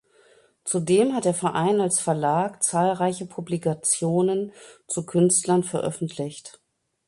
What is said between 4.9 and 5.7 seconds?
Künstlern